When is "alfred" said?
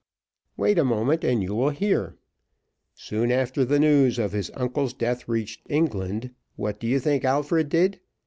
7.23-7.69